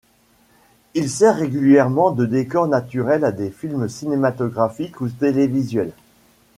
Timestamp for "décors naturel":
2.25-3.23